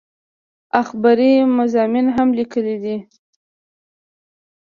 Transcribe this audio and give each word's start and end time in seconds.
اخباري 0.81 1.31
مضامين 1.57 2.05
هم 2.15 2.27
ليکلي 2.37 2.75
دي 2.83 2.97